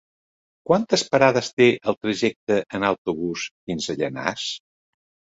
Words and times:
Quantes 0.67 1.01
parades 1.15 1.49
té 1.59 1.67
el 1.91 1.97
trajecte 2.05 2.57
en 2.77 2.85
autobús 2.89 3.43
fins 3.69 3.91
a 3.91 3.97
Llanars? 3.99 4.47